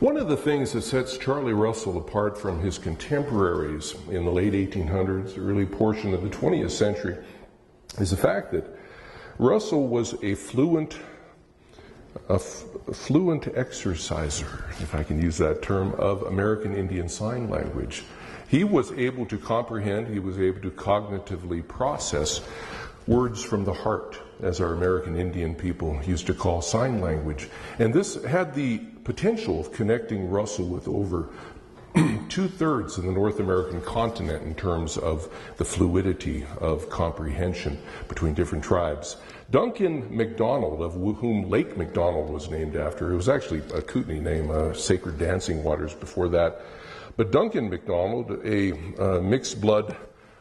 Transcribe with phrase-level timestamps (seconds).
[0.00, 4.52] One of the things that sets Charlie Russell apart from his contemporaries in the late
[4.52, 7.16] 1800s, early portion of the 20th century,
[7.98, 8.78] is the fact that
[9.38, 10.98] Russell was a fluent,
[12.28, 18.04] a f- fluent exerciser, if I can use that term, of American Indian Sign Language.
[18.48, 22.42] He was able to comprehend, he was able to cognitively process
[23.06, 27.48] words from the heart, as our American Indian people used to call sign language.
[27.78, 31.28] And this had the potential of connecting Russell with over
[32.28, 37.78] two thirds of the North American continent in terms of the fluidity of comprehension
[38.08, 39.16] between different tribes.
[39.50, 44.50] Duncan McDonald, of whom Lake McDonald was named after, it was actually a Kootenai name,
[44.50, 46.62] uh, Sacred Dancing Waters before that.
[47.16, 49.96] But Duncan McDonald, a uh, mixed blood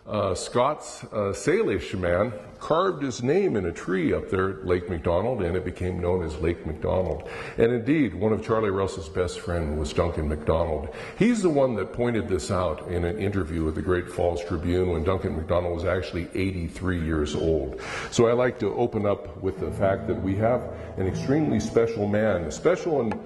[0.08, 4.90] uh, Scots uh, Salish man carved his name in a tree up there at Lake
[4.90, 7.28] McDonald, and it became known as Lake McDonald.
[7.58, 10.90] And indeed, one of Charlie Russell's best friends was Duncan McDonald.
[11.18, 14.90] He's the one that pointed this out in an interview with the Great Falls Tribune
[14.90, 17.82] when Duncan McDonald was actually 83 years old.
[18.12, 20.62] So I like to open up with the fact that we have
[20.98, 23.20] an extremely special man, special in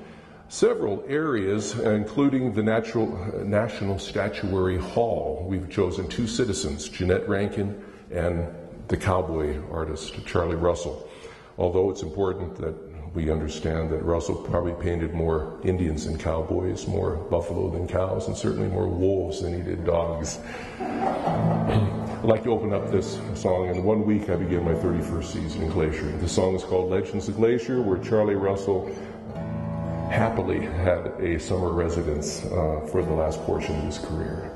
[0.49, 3.07] several areas, including the Natural,
[3.45, 5.45] National Statuary Hall.
[5.47, 8.47] We've chosen two citizens, Jeannette Rankin and
[8.87, 11.07] the cowboy artist, Charlie Russell.
[11.59, 12.75] Although it's important that
[13.13, 18.35] we understand that Russell probably painted more Indians than cowboys, more buffalo than cows, and
[18.35, 20.39] certainly more wolves than he did dogs.
[20.79, 23.67] I'd like to open up this song.
[23.69, 26.11] In one week, I begin my 31st season in Glacier.
[26.17, 28.89] The song is called Legends of Glacier, where Charlie Russell
[30.09, 34.55] happily had a summer residence uh, for the last portion of his career.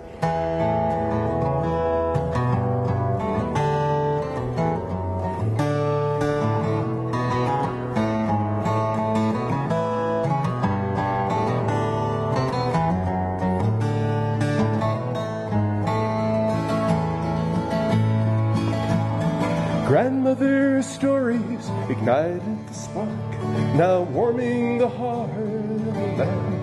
[19.87, 23.32] Grandmother's stories ignited the spark,
[23.75, 26.53] now warming the heart of man.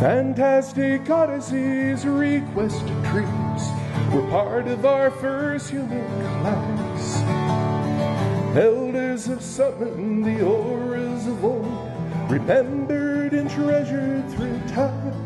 [0.00, 3.62] Fantastic odysseys, requested dreams
[4.12, 6.04] were part of our first human
[6.40, 7.22] class.
[8.56, 11.90] Elders have summoned the auras of old,
[12.30, 15.24] remembered and treasured through time.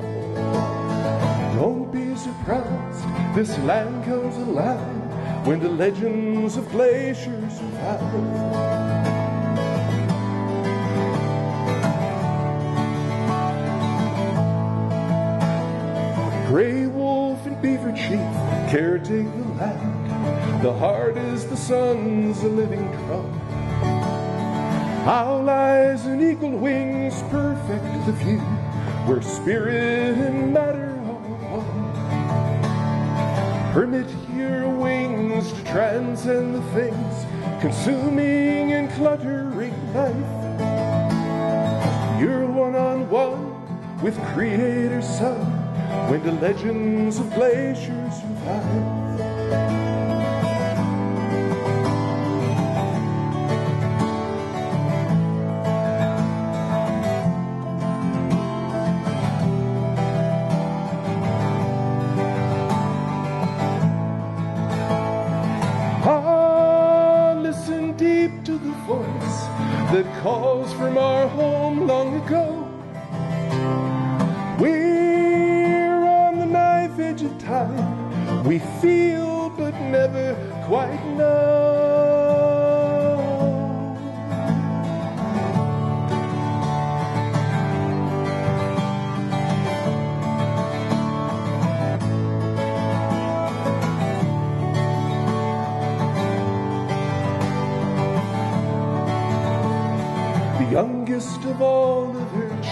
[1.55, 3.05] Don't be surprised,
[3.35, 8.98] this land comes alive when the legends of glaciers survive.
[16.49, 18.33] Gray wolf and beaver chief
[18.73, 20.65] caretake the land.
[20.65, 23.35] The heart is the sun's a living trunk.
[25.07, 28.41] Owl eyes and eagle wings perfect the view
[29.05, 31.21] where spirit and matter are
[31.53, 31.93] one.
[33.75, 37.27] Permit your wings to transcend the things
[37.61, 40.17] consuming and cluttering life.
[42.19, 45.58] You're one on one with Creator's Son
[46.09, 49.78] when the legends of glaciers survive.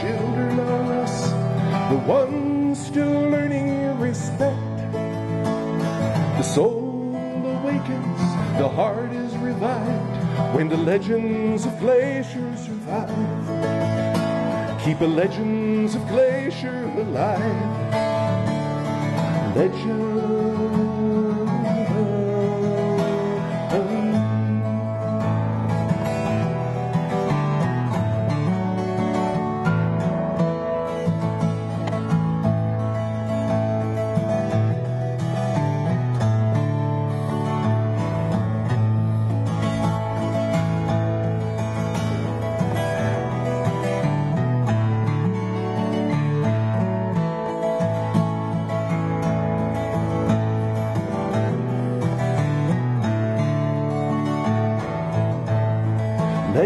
[0.00, 1.30] Children are us,
[1.90, 4.92] the ones still learning respect.
[4.92, 8.20] The soul awakens,
[8.58, 13.10] the heart is revived when the legends of Glacier survive.
[14.84, 17.96] Keep the legends of Glacier alive.
[19.56, 20.35] Legend.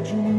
[0.01, 0.30] Legends of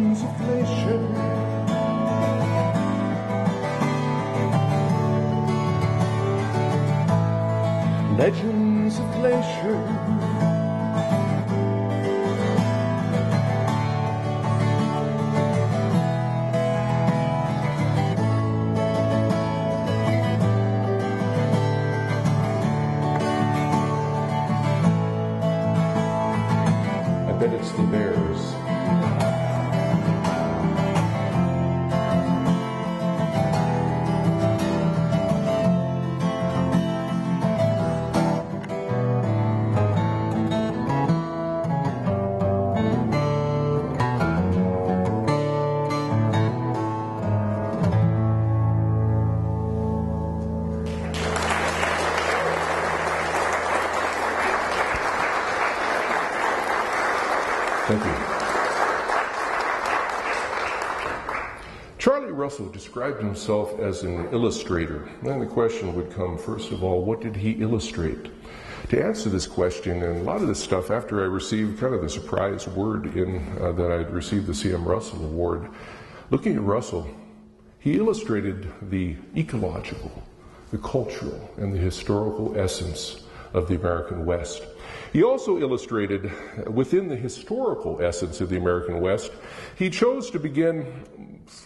[62.51, 65.07] Russell described himself as an illustrator.
[65.23, 68.29] Then the question would come, first of all, what did he illustrate?
[68.89, 72.01] To answer this question, and a lot of this stuff, after I received kind of
[72.01, 74.83] the surprise word in uh, that I'd received the C.M.
[74.83, 75.69] Russell Award,
[76.29, 77.09] looking at Russell,
[77.79, 80.11] he illustrated the ecological,
[80.71, 83.23] the cultural, and the historical essence
[83.53, 84.61] of the American West.
[85.13, 86.29] He also illustrated
[86.67, 89.31] within the historical essence of the American West,
[89.77, 90.85] he chose to begin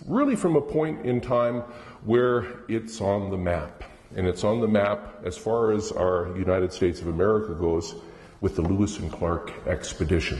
[0.06, 1.62] really from a point in time
[2.04, 3.84] where it's on the map.
[4.16, 7.96] And it's on the map as far as our United States of America goes
[8.42, 10.40] with the Lewis and Clark expedition.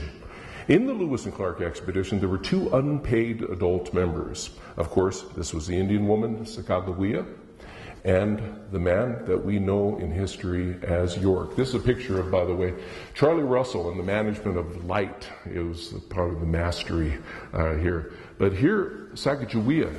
[0.68, 4.50] In the Lewis and Clark expedition, there were two unpaid adult members.
[4.76, 7.26] Of course, this was the Indian woman, Sacagawea,
[8.06, 11.56] and the man that we know in history as York.
[11.56, 12.72] This is a picture of, by the way,
[13.14, 15.28] Charlie Russell and the management of light.
[15.52, 17.18] It was part of the mastery
[17.52, 18.12] uh, here.
[18.38, 19.92] But here, Sacagawea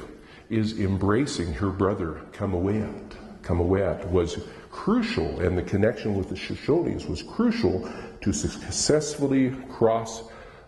[0.49, 3.13] is embracing her brother Cameahwait.
[3.41, 4.39] Cameahwait was
[4.71, 10.23] crucial, and the connection with the Shoshones was crucial to successfully cross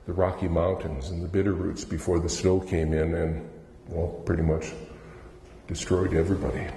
[0.07, 3.49] the Rocky Mountains and the Bitterroots before the snow came in and,
[3.87, 4.73] well, pretty much
[5.67, 6.67] destroyed everybody.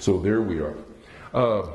[0.00, 0.74] So there we are.
[1.34, 1.68] Uh,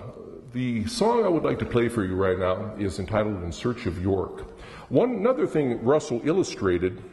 [0.51, 3.85] the song I would like to play for you right now is entitled In Search
[3.85, 4.41] of York.
[4.89, 7.03] One another thing Russell illustrated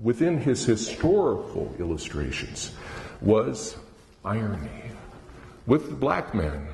[0.00, 2.72] within his historical illustrations
[3.20, 3.78] was
[4.24, 4.70] irony.
[5.66, 6.68] With the black man,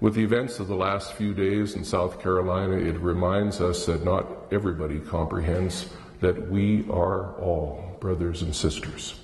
[0.00, 4.04] with the events of the last few days in South Carolina, it reminds us that
[4.04, 5.88] not everybody comprehends
[6.20, 9.21] that we are all brothers and sisters.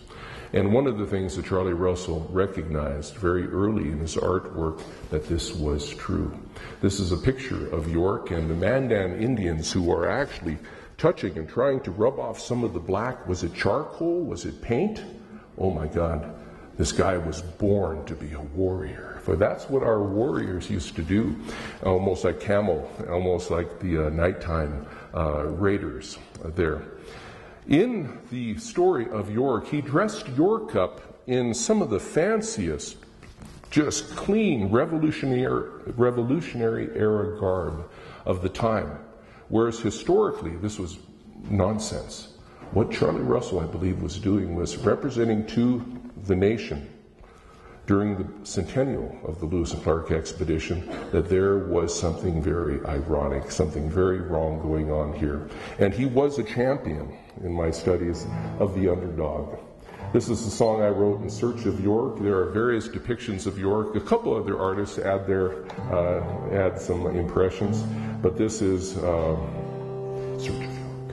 [0.52, 5.28] And one of the things that Charlie Russell recognized very early in his artwork that
[5.28, 6.32] this was true.
[6.80, 10.58] This is a picture of York and the Mandan Indians who are actually
[10.96, 13.28] touching and trying to rub off some of the black.
[13.28, 14.24] Was it charcoal?
[14.24, 15.02] Was it paint?
[15.58, 16.34] Oh my God,
[16.76, 19.20] this guy was born to be a warrior.
[19.22, 21.36] For that's what our warriors used to do,
[21.82, 26.82] almost like camel, almost like the uh, nighttime uh, raiders there.
[27.68, 32.96] In the story of York, he dressed York up in some of the fanciest,
[33.70, 37.90] just clean revolutionary, revolutionary era garb
[38.24, 38.98] of the time.
[39.50, 40.98] Whereas historically, this was
[41.50, 42.38] nonsense.
[42.72, 45.84] What Charlie Russell, I believe, was doing was representing to
[46.24, 46.88] the nation
[47.88, 53.50] during the centennial of the Lewis and Clark expedition that there was something very ironic,
[53.50, 55.48] something very wrong going on here.
[55.78, 58.26] And he was a champion in my studies
[58.58, 59.58] of the underdog.
[60.12, 62.18] This is the song I wrote in Search of York.
[62.20, 63.96] There are various depictions of York.
[63.96, 67.82] A couple other artists add their uh, add some impressions,
[68.22, 69.36] but this is uh,
[70.38, 71.10] Search of York.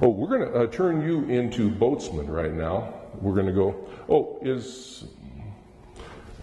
[0.00, 2.94] Oh, we're going to uh, turn you into boatsman right now.
[3.20, 3.74] We're going to go.
[4.08, 5.04] Oh, is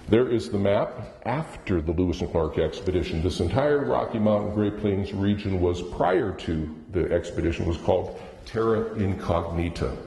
[0.07, 3.21] there is the map after the Lewis and Clark expedition.
[3.21, 8.93] This entire Rocky Mountain Great Plains region was prior to the expedition was called Terra
[8.95, 9.97] Incognita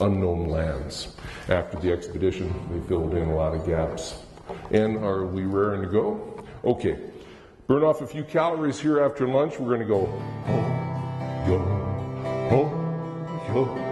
[0.00, 1.16] unknown lands.
[1.48, 4.18] After the expedition, they filled in a lot of gaps.
[4.70, 6.44] And are we raring to go?
[6.64, 6.98] Okay.
[7.66, 9.58] Burn off a few calories here after lunch.
[9.58, 10.06] We're going to go
[11.46, 11.58] yo,
[13.48, 13.85] yo,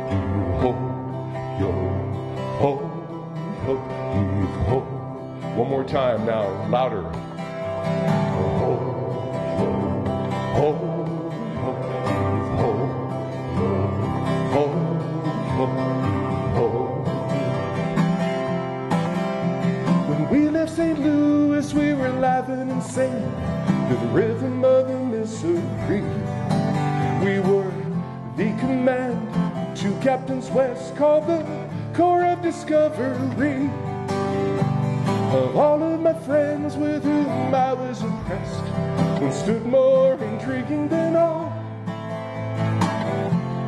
[5.55, 7.03] One more time now, louder.
[7.03, 8.83] Ho, yo,
[10.57, 10.95] ho.
[20.67, 20.99] St.
[20.99, 23.31] Louis, we were laughing and singing
[23.89, 26.03] to the rhythm of the Missouri.
[27.23, 27.71] We were
[28.37, 29.25] the command
[29.77, 31.45] Two captains west called the
[31.95, 33.69] Corps of Discovery.
[35.35, 38.67] Of all of my friends with whom I was impressed,
[39.21, 41.50] one stood more intriguing than all.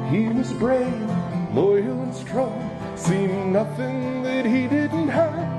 [0.09, 1.11] He was brave,
[1.53, 5.57] loyal, and strong, seemed nothing that he didn't have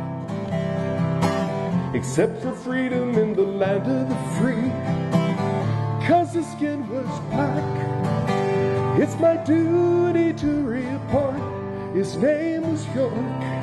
[1.93, 4.71] except for freedom in the land of the free.
[6.07, 7.67] Cause his skin was black.
[8.97, 11.41] It's my duty to report.
[11.93, 13.57] His name was York.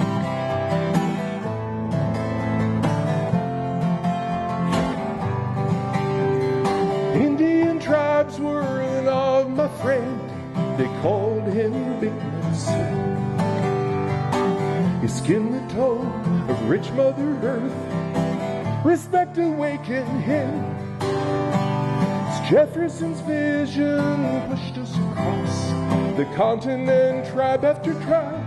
[9.80, 10.20] Friend.
[10.78, 13.14] They called him Big Medicine.
[15.00, 18.84] His skin the tone of rich Mother Earth.
[18.84, 20.64] Respect awakened him.
[21.00, 25.70] As Jefferson's vision pushed us across
[26.16, 28.42] the continent, tribe after tribe.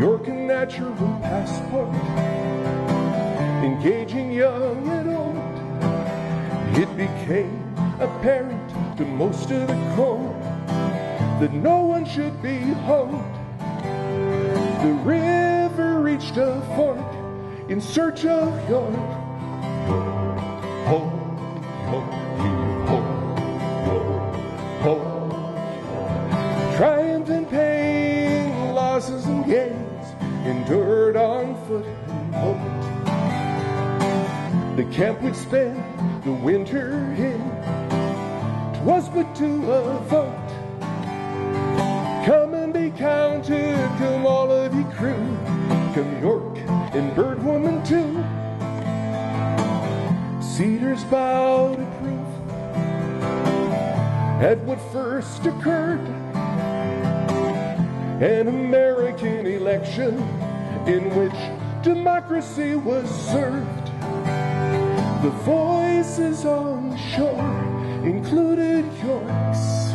[0.00, 1.94] York a natural passport,
[3.62, 5.36] engaging young and old.
[6.76, 7.62] It became
[8.00, 8.61] apparent
[9.02, 10.40] to most of the cold
[11.40, 13.10] that no one should be hung.
[14.82, 16.98] The river reached a fork
[17.68, 18.94] in search of York.
[20.86, 21.08] Ho,
[21.90, 22.00] ho,
[22.86, 23.00] ho,
[23.86, 23.98] ho,
[24.82, 24.94] ho.
[26.76, 30.06] Triumph and pain, losses and gains,
[30.46, 32.60] endured on foot and boat.
[34.76, 35.82] The camp would spend
[36.22, 37.01] the winter
[39.34, 40.48] to a vote.
[42.26, 45.38] Come and be counted, come all of ye crew,
[45.94, 46.58] come York
[46.94, 48.22] and Bird Woman too.
[50.42, 52.28] Cedars bowed approve
[54.42, 56.06] at what first occurred
[58.22, 60.18] an American election
[60.86, 63.86] in which democracy was served.
[65.22, 67.61] The voices on shore
[68.32, 69.92] included York's.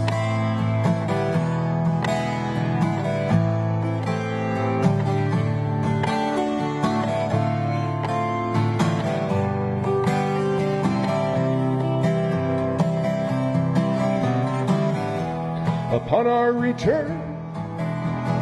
[15.91, 17.19] Upon our return,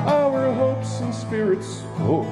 [0.08, 2.28] our hopes and spirits soared.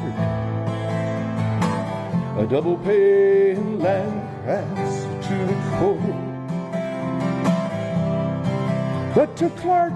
[2.38, 6.33] A double pay and land grants to the core.
[9.16, 9.94] But to Clark,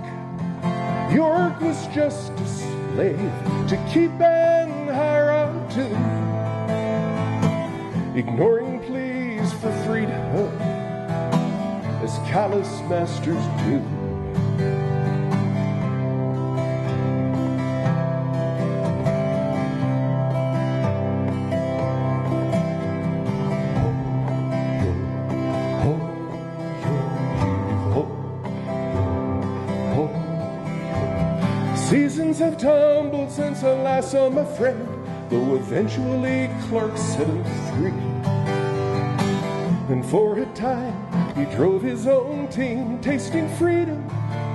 [1.11, 3.17] York was just a slave
[3.67, 5.85] to keep and hire out to.
[8.15, 10.21] Ignoring pleas for freedom
[12.03, 13.96] as callous masters do.
[32.49, 34.87] Have tumbled since I last saw my friend,
[35.29, 37.99] though eventually Clark set him free.
[39.93, 40.95] And for a time,
[41.35, 44.01] he drove his own team, tasting freedom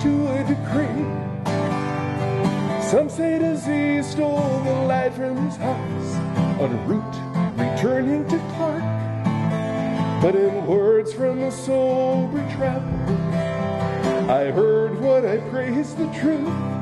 [0.00, 1.04] to a degree.
[2.82, 6.14] Some say disease stole the light from his eyes,
[6.62, 7.16] en route
[7.58, 8.82] returning to Clark.
[10.22, 13.12] But in words from a sober trapper,
[14.30, 16.81] I heard what I praise the truth.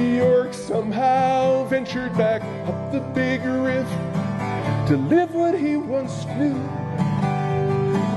[0.00, 3.90] York somehow ventured back up the big rift
[4.88, 6.54] to live what he once knew.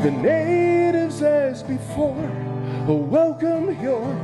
[0.03, 2.31] The natives, as before,
[2.87, 4.17] welcome York.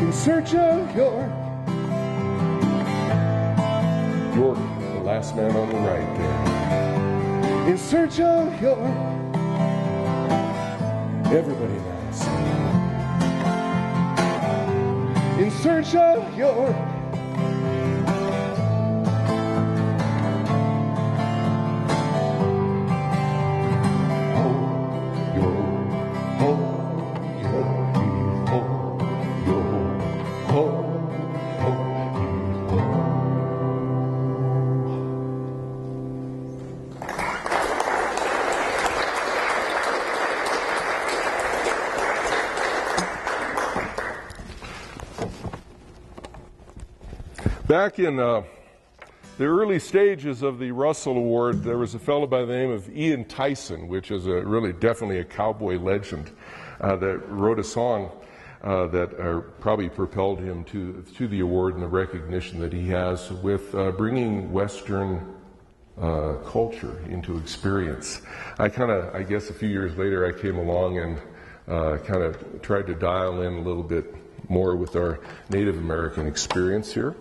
[0.00, 1.30] In search of York.
[4.34, 7.70] York, the last man on the right there.
[7.70, 9.13] In search of York.
[11.34, 12.20] Everybody knows.
[15.40, 16.93] In search of York.
[47.66, 48.42] Back in uh,
[49.38, 52.94] the early stages of the Russell Award, there was a fellow by the name of
[52.94, 56.30] Ian Tyson, which is a really definitely a cowboy legend,
[56.82, 58.10] uh, that wrote a song
[58.62, 62.86] uh, that uh, probably propelled him to to the award and the recognition that he
[62.88, 65.34] has with uh, bringing Western
[65.98, 68.20] uh, culture into experience.
[68.58, 71.18] I kind of, I guess, a few years later, I came along and
[71.66, 74.14] uh, kind of tried to dial in a little bit
[74.50, 77.14] more with our Native American experience here,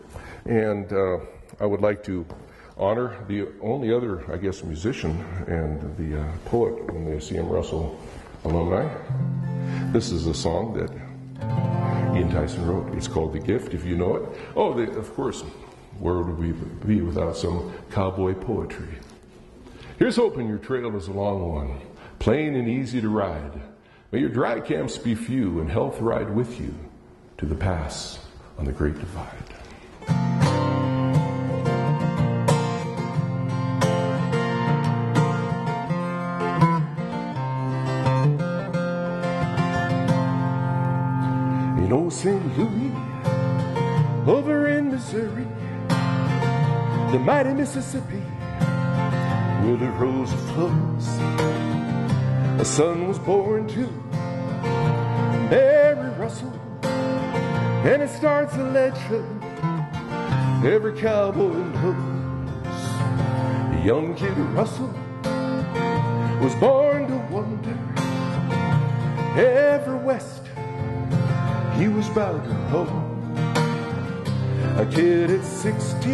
[0.45, 0.91] and
[1.59, 2.25] I would like to
[2.77, 7.47] honor the only other, I guess, musician and the uh, poet in the C.M.
[7.47, 7.99] Russell
[8.43, 8.89] alumni.
[9.91, 10.91] This is a song that
[12.15, 12.93] Ian Tyson wrote.
[12.95, 14.29] It's called The Gift, if you know it.
[14.55, 15.41] Oh, the, of course,
[15.99, 16.51] where would we
[16.85, 18.97] be without some cowboy poetry?
[19.99, 21.79] Here's hoping your trail is a long one,
[22.19, 23.61] plain and easy to ride.
[24.11, 26.73] May your dry camps be few and health ride with you
[27.37, 28.19] to the pass
[28.57, 29.52] on the Great Divide.
[41.93, 42.57] St.
[42.57, 42.91] Louis,
[44.25, 45.45] over in Missouri,
[47.11, 48.23] the mighty Mississippi,
[49.61, 51.07] where the rose flows.
[52.59, 53.87] A son was born to
[55.51, 59.43] Mary Russell, and it starts a legend
[60.65, 62.83] every cowboy knows.
[63.85, 64.91] Young kid Russell
[66.41, 67.77] was born to wander
[69.37, 70.42] ever west
[71.77, 73.09] he was to home.
[74.77, 76.13] A kid at 16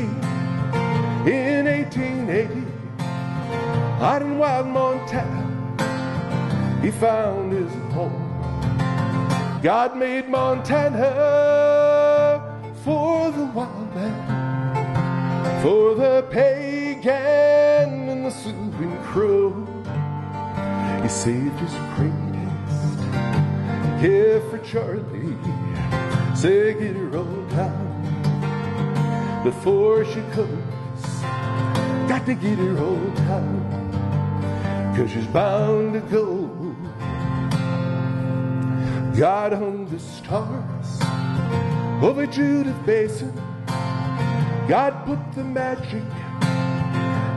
[1.28, 2.66] in 1880,
[4.02, 5.46] out in wild Montana,
[6.82, 8.26] he found his home.
[9.62, 11.02] God made Montana
[12.84, 19.54] for the wild man, for the pagan and the Sioux and Crow.
[21.02, 22.29] He saved his greatest
[24.02, 25.38] gift for Charlie
[26.36, 31.22] Say, get her on time before she comes.
[32.08, 36.48] Got to get her on time, cause she's bound to go.
[39.18, 41.02] God hung the stars
[42.02, 43.34] over Judith Basin.
[44.70, 46.04] God put the magic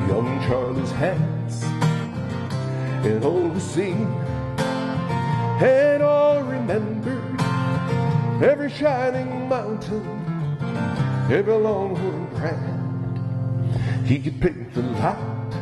[0.07, 1.64] young Charlie's hands
[3.05, 4.07] and all the scene
[5.62, 7.22] and all remember
[8.44, 10.03] every shining mountain,
[11.31, 14.07] every longhorn brand.
[14.07, 15.53] He could paint the light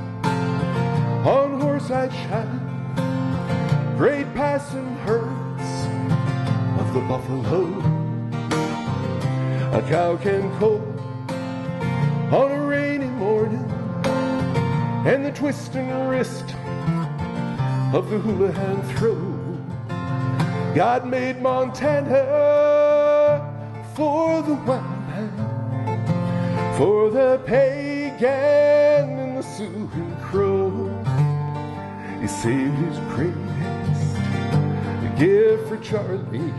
[1.27, 5.69] on horse-eyed shine, great passing herds
[6.81, 7.67] of the buffalo.
[9.77, 10.81] A cow can colt
[12.33, 13.71] on a rainy morning,
[15.07, 16.55] and the twisting wrist
[17.93, 19.30] of the hoolihan throw.
[20.75, 22.23] God made Montana
[23.97, 30.89] for the wild man, for the pagan and the Sioux and Crow.
[32.21, 33.51] He saved his greatest
[35.19, 36.55] gift for Charlie.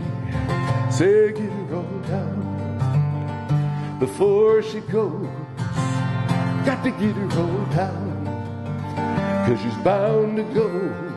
[0.90, 5.26] Say, get her all down before she goes.
[6.66, 8.26] Got to get her all down,
[9.46, 11.11] cause she's bound to go.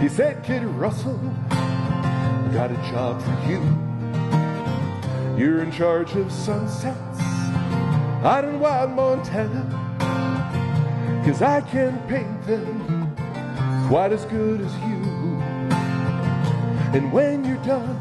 [0.00, 3.60] He said, Kid Russell, I got a job for you.
[5.38, 7.20] You're in charge of sunsets
[8.24, 9.76] out in wild Montana.
[11.24, 13.14] Cause I can paint them
[13.88, 14.96] quite as good as you.
[16.92, 17.96] And when you're done,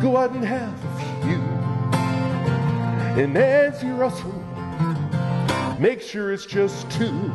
[0.00, 1.42] go out and have a few.
[3.22, 4.42] And Nancy Russell
[5.78, 7.30] Make sure it's just two.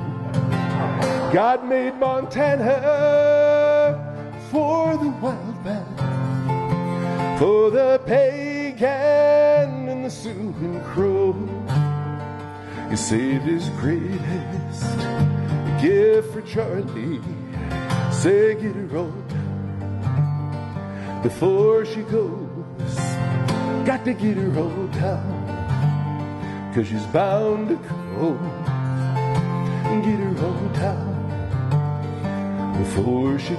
[1.33, 2.67] God made Montana
[4.51, 11.33] for the wild man, for the pagan and the Sioux and Crow.
[12.89, 14.97] He saved his greatest
[15.81, 17.21] gift for Charlie.
[18.11, 19.23] Say, get her on
[21.23, 22.95] before she goes.
[23.85, 25.41] Got to get her on down
[26.73, 28.37] cause she's bound to go
[30.03, 31.10] get her hometown before
[33.39, 33.55] she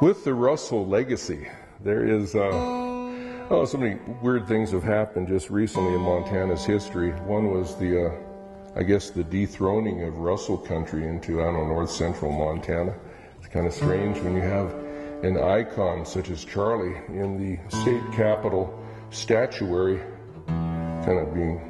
[0.00, 1.46] With the Russell legacy,
[1.84, 2.48] there is, uh,
[3.50, 7.10] oh, so many weird things have happened just recently in Montana's history.
[7.10, 8.14] One was the, uh,
[8.74, 12.94] I guess, the dethroning of Russell country into, I don't know, north central Montana.
[13.40, 14.72] It's kind of strange when you have
[15.22, 20.00] an icon such as Charlie in the state capitol statuary
[20.46, 21.60] kind of being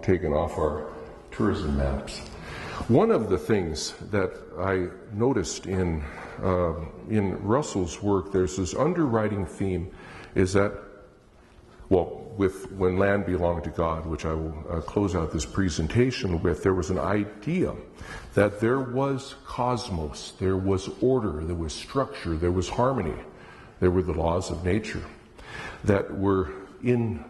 [0.00, 0.92] taken off our
[1.32, 2.20] tourism maps.
[2.86, 6.04] One of the things that I noticed in
[6.42, 6.74] uh,
[7.08, 9.90] in Russell's work, there's this underwriting theme,
[10.34, 10.72] is that
[11.90, 16.40] well, with when land belonged to God, which I will uh, close out this presentation
[16.40, 17.74] with, there was an idea
[18.34, 23.16] that there was cosmos, there was order, there was structure, there was harmony,
[23.80, 25.02] there were the laws of nature
[25.82, 26.52] that were
[26.84, 27.24] in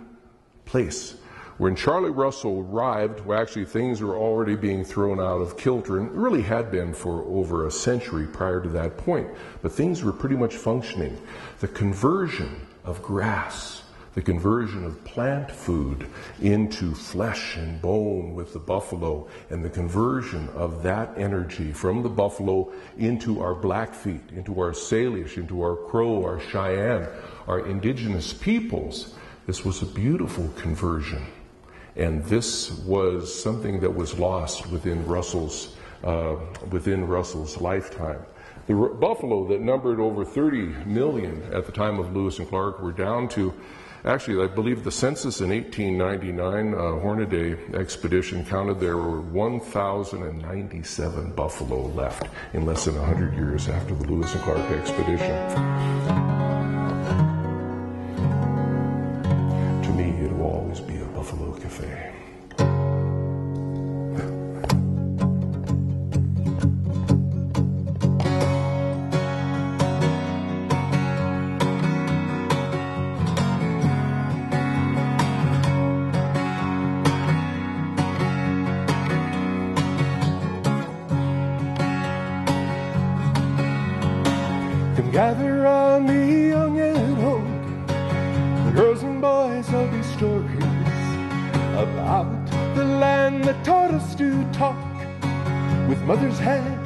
[0.67, 1.17] place
[1.61, 6.11] when Charlie Russell arrived, well, actually things were already being thrown out of kilter and
[6.11, 9.29] really had been for over a century prior to that point.
[9.61, 11.21] But things were pretty much functioning.
[11.59, 13.83] The conversion of grass,
[14.15, 16.07] the conversion of plant food
[16.41, 22.09] into flesh and bone with the buffalo, and the conversion of that energy from the
[22.09, 27.07] buffalo into our Blackfeet, into our Salish, into our Crow, our Cheyenne,
[27.47, 29.15] our indigenous peoples.
[29.47, 31.23] This was a beautiful conversion.
[31.97, 36.37] And this was something that was lost within Russell's, uh,
[36.71, 38.21] within Russell's lifetime.
[38.67, 42.93] The buffalo that numbered over 30 million at the time of Lewis and Clark were
[42.93, 43.53] down to,
[44.05, 51.87] actually, I believe the census in 1899, uh, Hornaday expedition counted there were 1,097 buffalo
[51.89, 55.35] left in less than 100 years after the Lewis and Clark expedition.
[59.83, 62.13] To me, it will always be a Buffalo Cafe.
[84.97, 87.87] Come gather round me, young and old.
[88.67, 90.60] The girls and boys, there'll be stories
[91.81, 94.77] about the land that taught us to talk.
[95.89, 96.79] With mother's hand,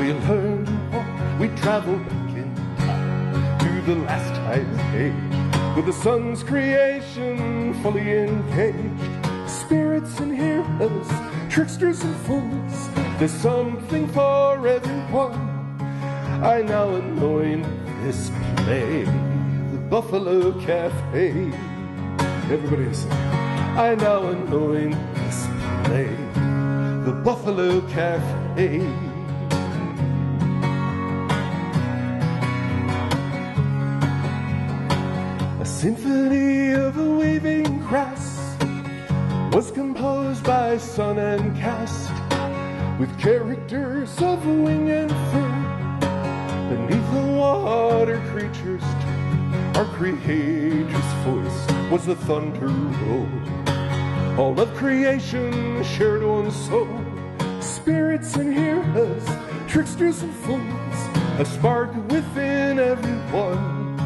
[0.00, 1.40] we learned to walk.
[1.40, 8.10] We travel back in time to the last ice age, with the sun's creation fully
[8.10, 9.26] engaged.
[9.46, 11.10] Spirits and heroes,
[11.50, 12.88] tricksters and fools.
[13.18, 15.38] There's something for everyone.
[16.42, 17.66] I now anoint
[18.02, 19.04] this play,
[19.72, 21.52] the Buffalo Cafe.
[22.50, 23.37] Everybody sing.
[23.78, 25.46] I now anoint this
[25.84, 26.10] play,
[27.04, 28.80] the Buffalo Cafe.
[35.60, 38.56] A symphony of a waving grass
[39.52, 42.10] was composed by sun and cast
[42.98, 45.54] with characters of wing and fur.
[46.68, 48.82] Beneath the water creatures,
[49.76, 53.57] our creator's voice was the thunder roll.
[54.38, 56.88] All of creation shared one soul.
[57.60, 59.26] Spirits and heroes,
[59.66, 60.98] tricksters and fools,
[61.40, 63.96] a spark within everyone.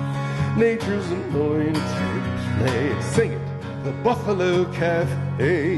[0.57, 1.75] Nature's anointed
[2.57, 3.03] play.
[3.03, 5.77] Sing it, the Buffalo Cafe.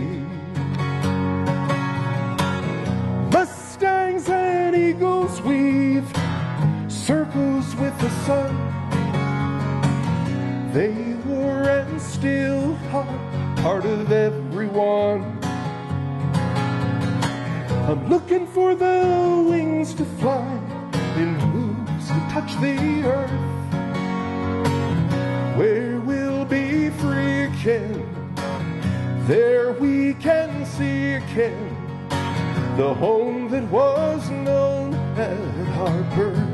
[3.33, 6.07] Mustangs and eagles weave
[6.87, 8.55] circles with the sun.
[10.73, 14.11] They were and still are part of
[14.75, 15.39] everyone.
[17.89, 20.47] I'm looking for the wings to fly
[21.17, 23.31] in hooves and touch the earth.
[25.57, 28.03] Where we'll be free again,
[29.27, 31.71] There we can see again
[32.77, 36.54] the home that was known at our birth.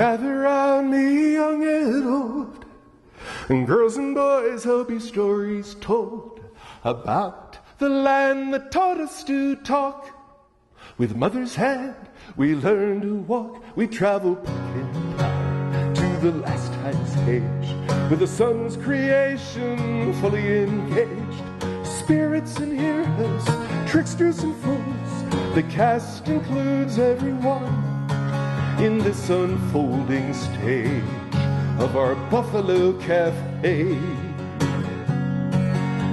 [0.00, 2.64] Gather round me, young and old,
[3.50, 6.40] and girls and boys, there'll be stories told
[6.84, 10.08] about the land that taught us to talk.
[10.96, 11.94] With mother's hand,
[12.38, 13.62] we learn to walk.
[13.76, 17.68] We travel in time to the last ice age,
[18.08, 21.86] with the sun's creation fully engaged.
[21.86, 23.44] Spirits and heroes,
[23.86, 27.89] tricksters and fools, the cast includes everyone
[28.80, 31.04] in this unfolding stage
[31.78, 33.84] of our Buffalo Cafe.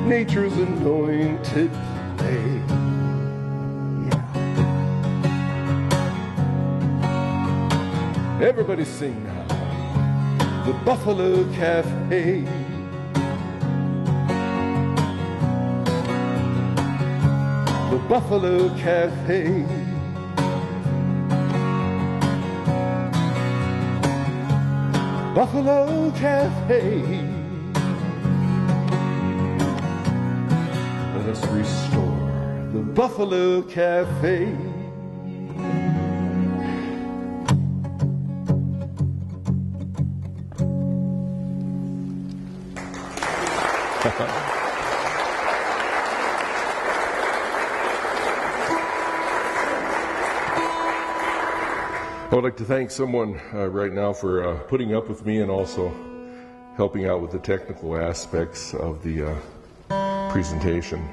[0.05, 1.71] Nature's anointed
[2.17, 2.61] play.
[8.45, 9.45] Everybody sing now.
[10.65, 12.41] The Buffalo Cafe.
[17.91, 19.86] The Buffalo Cafe.
[25.37, 27.03] Buffalo Cafe.
[31.13, 34.57] Let us restore the Buffalo Cafe.
[52.37, 55.39] I would like to thank someone uh, right now for uh, putting up with me
[55.39, 55.91] and also
[56.75, 61.03] helping out with the technical aspects of the uh, presentation.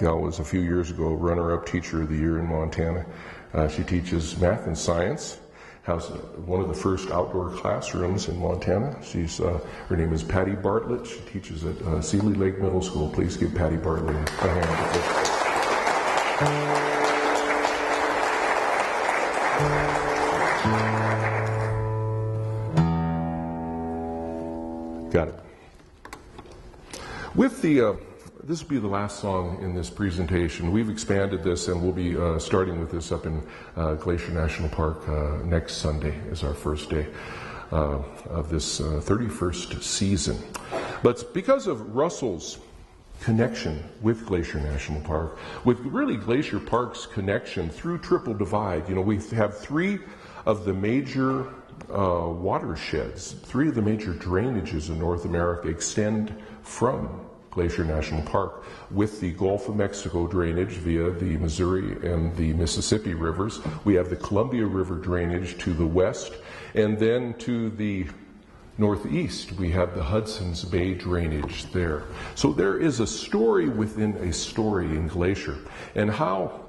[0.00, 3.06] Gal was a few years ago runner-up teacher of the year in Montana.
[3.54, 5.38] Uh, she teaches math and science.
[5.84, 6.14] Has uh,
[6.46, 8.96] one of the first outdoor classrooms in Montana.
[9.04, 11.06] She's uh, her name is Patty Bartlett.
[11.06, 13.08] She teaches at uh, Seeley Lake Middle School.
[13.08, 14.48] Please give Patty Bartlett a
[16.40, 17.01] hand.
[25.12, 25.34] Got it.
[27.34, 27.94] With the, uh,
[28.44, 30.70] this will be the last song in this presentation.
[30.70, 33.42] We've expanded this and we'll be uh, starting with this up in
[33.76, 37.08] uh, Glacier National Park uh, next Sunday is our first day
[37.72, 37.98] uh,
[38.30, 40.38] of this 31st uh, season.
[41.02, 42.58] But because of Russell's
[43.20, 49.00] connection with Glacier National Park, with really Glacier Park's connection through Triple Divide, you know,
[49.00, 49.98] we have three
[50.46, 51.46] of the major
[51.90, 58.64] uh, watersheds, three of the major drainages in North America extend from Glacier National Park
[58.90, 63.60] with the Gulf of Mexico drainage via the Missouri and the Mississippi rivers.
[63.84, 66.32] We have the Columbia River drainage to the west,
[66.74, 68.06] and then to the
[68.78, 72.04] northeast, we have the Hudson's Bay drainage there.
[72.34, 75.58] So there is a story within a story in Glacier,
[75.94, 76.60] and how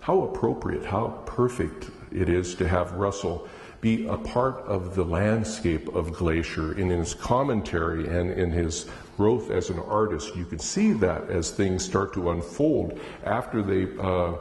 [0.00, 3.46] how appropriate, how perfect it is to have Russell
[3.80, 9.50] be a part of the landscape of Glacier in his commentary and in his growth
[9.50, 10.34] as an artist.
[10.34, 14.34] You can see that as things start to unfold after they uh,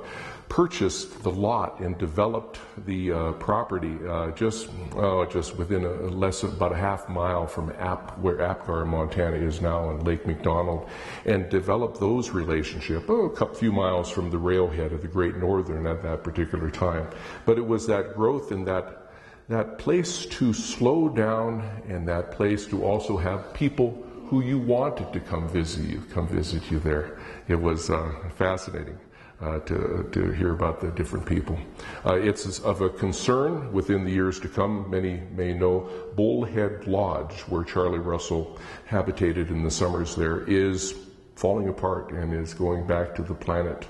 [0.55, 5.91] purchased the lot and developed the uh, property uh, just uh, just within a,
[6.23, 10.25] less than about a half mile from App, where Apgar, Montana is now, and Lake
[10.25, 10.87] McDonald,
[11.25, 15.85] and developed those relationships oh, a few miles from the railhead of the Great Northern
[15.87, 17.05] at that particular time.
[17.45, 19.11] But it was that growth and that
[19.49, 23.91] that place to slow down and that place to also have people
[24.29, 27.19] who you wanted to come visit you, come visit you there.
[27.49, 28.97] It was uh, fascinating.
[29.41, 31.59] Uh, to, to hear about the different people.
[32.05, 34.89] Uh, it's of a concern within the years to come.
[34.89, 40.95] Many may know Bullhead Lodge, where Charlie Russell habitated in the summers there, is
[41.35, 43.85] falling apart and is going back to the planet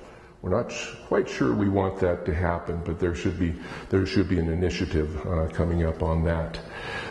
[0.45, 0.71] we're not
[1.07, 3.55] quite sure we want that to happen, but there should be
[3.89, 6.59] there should be an initiative uh, coming up on that.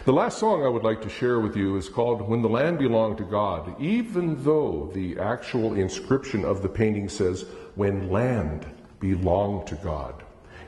[0.05, 2.79] The last song I would like to share with you is called "When the Land
[2.79, 7.45] Belonged to God." Even though the actual inscription of the painting says
[7.75, 8.67] "When land
[9.01, 10.15] belonged to God,"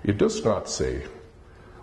[0.05, 1.03] it does not say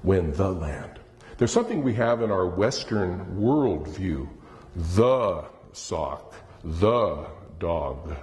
[0.02, 1.00] "When the land."
[1.38, 4.28] There's something we have in our Western worldview:
[4.76, 6.34] the sock,
[6.64, 7.26] the
[7.60, 8.16] dog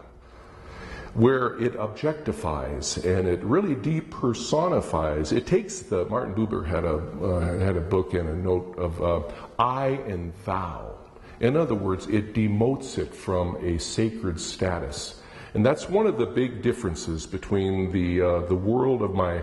[1.15, 5.33] where it objectifies and it really depersonifies.
[5.33, 9.03] It takes the Martin Buber had a uh, had a book and a note of
[9.03, 9.23] uh,
[9.59, 10.95] I and thou.
[11.41, 15.20] In other words, it demotes it from a sacred status,
[15.55, 19.43] and that's one of the big differences between the uh, the world of my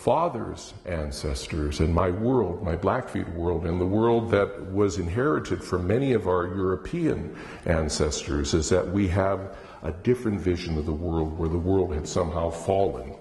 [0.00, 5.86] father's ancestors and my world, my Blackfeet world, and the world that was inherited from
[5.86, 7.36] many of our European
[7.66, 12.08] ancestors is that we have a different vision of the world where the world had
[12.08, 13.14] somehow fallen.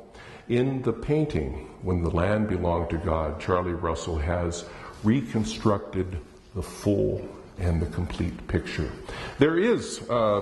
[0.48, 4.66] In the painting, When the Land Belonged to God, Charlie Russell has
[5.04, 6.18] reconstructed
[6.56, 8.90] the full and the complete picture.
[9.38, 10.42] There is uh,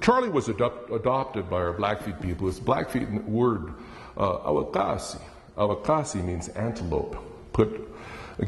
[0.00, 2.48] Charlie was adopted by our Blackfeet people.
[2.48, 3.74] It's Blackfeet word
[4.16, 5.20] uh, awakasi.
[5.56, 7.16] Awakasi means antelope.
[7.52, 7.88] Put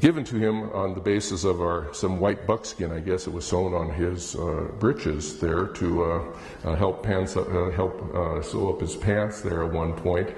[0.00, 2.92] given to him on the basis of our some white buckskin.
[2.92, 6.24] I guess it was sewn on his uh, breeches there to uh,
[6.64, 10.31] uh, help pants uh, help uh, sew up his pants there at one point.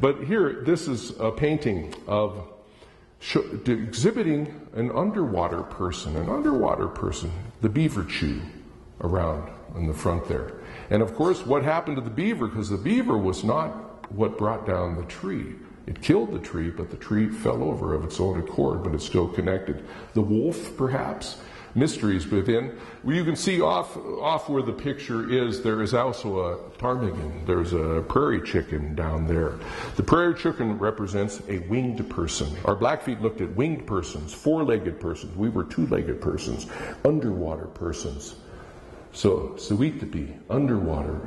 [0.00, 2.46] But here, this is a painting of
[3.66, 8.40] exhibiting an underwater person, an underwater person, the beaver chew
[9.00, 10.52] around in the front there.
[10.90, 12.46] And of course, what happened to the beaver?
[12.48, 15.54] Because the beaver was not what brought down the tree.
[15.86, 19.06] It killed the tree, but the tree fell over of its own accord, but it's
[19.06, 19.86] still connected.
[20.14, 21.38] The wolf, perhaps,
[21.74, 22.78] mysteries within.
[23.04, 27.46] Well, you can see off, off where the picture is, there is also a ptarmigan.
[27.46, 29.54] There's a prairie chicken down there.
[29.96, 32.48] The prairie chicken represents a winged person.
[32.64, 35.34] Our Blackfeet looked at winged persons, four legged persons.
[35.36, 36.66] We were two legged persons,
[37.04, 38.36] underwater persons.
[39.18, 41.18] So, Suitapi, underwater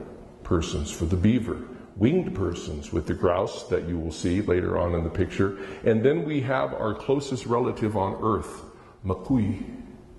[0.43, 1.57] persons for the beaver
[1.97, 5.57] winged persons with the grouse that you will see later on in the picture.
[5.83, 8.63] And then we have our closest relative on earth,
[9.05, 9.61] Makui.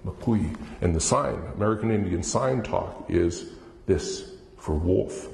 [0.04, 0.54] Makui.
[0.82, 3.48] And the sign, American Indian sign talk, is
[3.86, 5.28] this for wolf.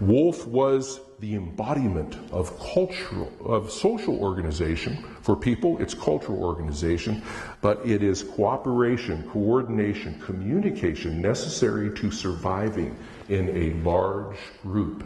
[0.00, 5.02] Wolf was the embodiment of cultural, of social organization.
[5.22, 7.22] For people, it's cultural organization,
[7.62, 12.96] but it is cooperation, coordination, communication necessary to surviving
[13.30, 15.04] in a large group.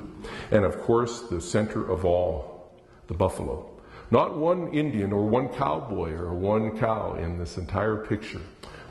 [0.51, 2.73] And of course, the center of all,
[3.07, 3.71] the buffalo.
[4.11, 8.41] Not one Indian or one cowboy or one cow in this entire picture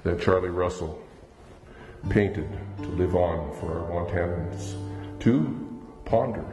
[0.03, 1.01] that Charlie Russell
[2.09, 4.75] painted to live on for our Montanans
[5.19, 6.45] to ponder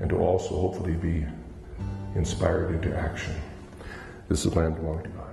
[0.00, 1.24] and to also hopefully be
[2.14, 3.34] inspired into action.
[4.28, 5.30] This is Land Belonging to God.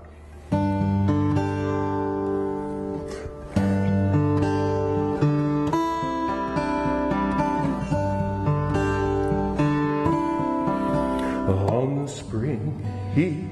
[11.71, 13.49] On the spring eve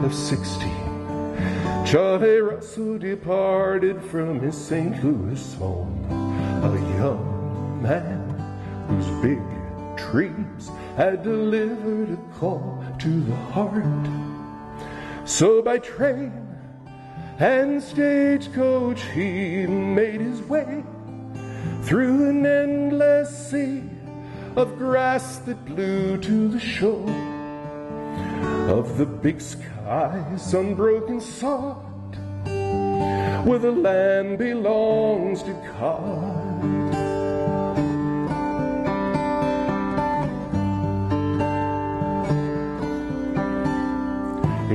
[0.00, 0.86] of 16.
[1.86, 5.02] Charlie Russell departed from his St.
[5.04, 6.04] Louis home,
[10.96, 14.08] had delivered a call to the heart.
[15.28, 16.32] So by train
[17.38, 20.82] and stagecoach he made his way
[21.82, 23.82] through an endless sea
[24.56, 27.10] of grass that blew to the shore
[28.68, 32.16] of the big sky eyes unbroken sought,
[33.44, 36.45] where the land belongs to God.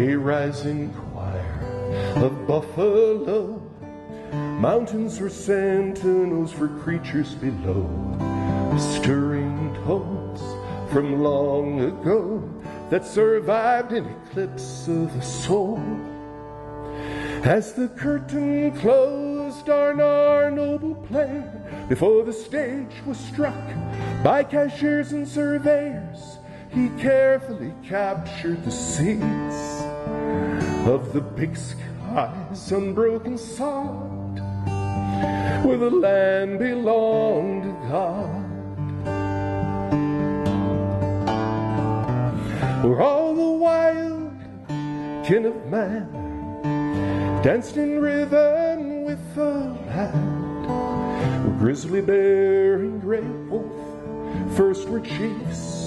[0.01, 3.61] A rising choir of buffalo,
[4.33, 7.87] mountains were sentinels for creatures below,
[8.79, 10.41] stirring tones
[10.91, 12.41] from long ago
[12.89, 15.79] that survived an eclipse of the soul.
[17.43, 21.43] As the curtain closed on our noble play,
[21.89, 23.63] before the stage was struck
[24.23, 26.39] by cashiers and surveyors,
[26.71, 29.70] he carefully captured the seats
[30.87, 34.39] of the big skies, unbroken sod,
[35.65, 38.41] where the land belonged to God.
[42.83, 44.33] where all the wild
[45.23, 46.11] kin of man
[47.43, 49.53] danced in rhythm with the
[49.87, 50.67] land.
[51.45, 53.71] Where grizzly bear and gray wolf
[54.57, 55.80] first were chiefs.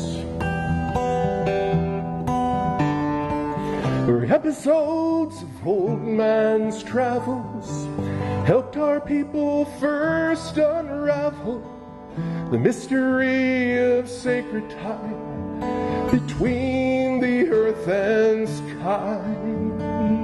[4.07, 7.86] Where episodes of old man's travels
[8.46, 11.62] helped our people first unravel
[12.50, 20.24] the mystery of sacred time between the earth and sky.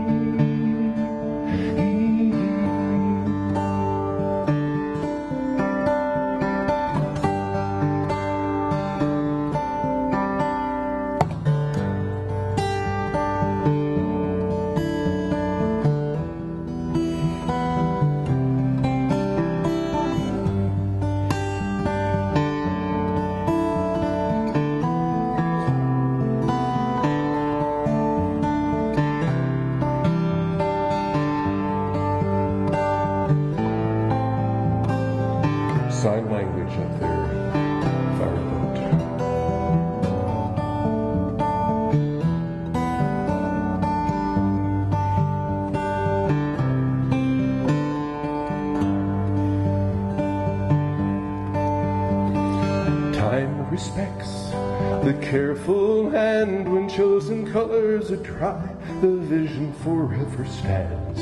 [58.40, 61.20] Dry, the vision forever stands.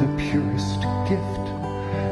[0.00, 1.46] The purest gift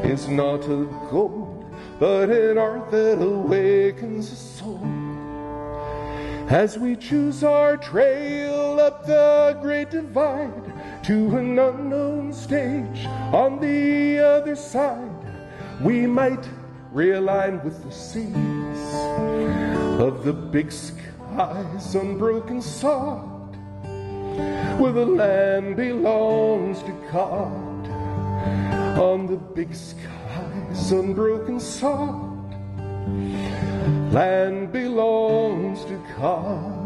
[0.05, 4.85] is not a gold, but an art that awakens the soul.
[6.49, 10.73] As we choose our trail up the great divide
[11.05, 15.25] to an unknown stage on the other side,
[15.81, 16.49] we might
[16.93, 18.95] realign with the seas
[20.01, 23.38] of the big sky's unbroken sod,
[24.79, 27.89] where the land belongs to God.
[28.99, 32.53] On the big skies, unbroken sod,
[34.13, 36.78] land belongs to God.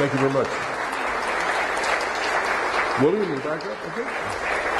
[0.00, 0.48] Thank you very much.
[3.02, 3.84] William, you back up?
[3.88, 4.79] Okay.